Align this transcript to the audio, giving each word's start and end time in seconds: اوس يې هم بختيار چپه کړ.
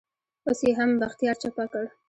اوس 0.47 0.59
يې 0.67 0.71
هم 0.79 0.89
بختيار 1.01 1.35
چپه 1.41 1.65
کړ. 1.71 1.85